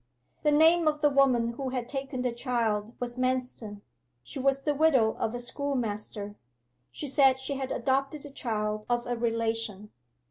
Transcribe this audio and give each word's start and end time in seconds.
'The 0.41 0.51
name 0.51 0.87
of 0.87 1.01
the 1.01 1.11
woman 1.11 1.49
who 1.49 1.69
had 1.69 1.87
taken 1.87 2.23
the 2.23 2.31
child 2.31 2.91
was 2.99 3.17
Manston. 3.19 3.81
She 4.23 4.39
was 4.39 4.63
the 4.63 4.73
widow 4.73 5.15
of 5.17 5.35
a 5.35 5.39
schoolmaster. 5.39 6.33
She 6.91 7.05
said 7.05 7.37
she 7.39 7.53
had 7.57 7.71
adopted 7.71 8.23
the 8.23 8.31
child 8.31 8.87
of 8.89 9.05
a 9.05 9.15
relation. 9.15 9.91